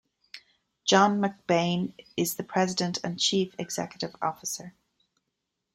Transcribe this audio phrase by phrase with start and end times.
[0.83, 4.73] John McBain is the President and Chief Executive Officer.